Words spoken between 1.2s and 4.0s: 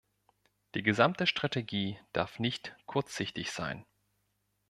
Strategie darf nicht kurzsichtig sein.